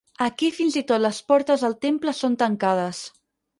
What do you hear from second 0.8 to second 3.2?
i tot les portes del temple són tancades.